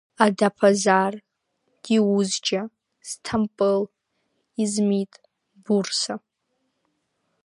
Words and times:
Адаԥазар, 0.25 1.13
Диузџьа, 1.83 2.63
Сҭампыл, 3.07 3.81
Измит, 4.63 5.13
Бурса… 5.63 6.15